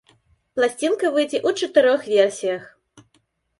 [0.59, 2.63] Пласцінка выйдзе ў чатырох версіях.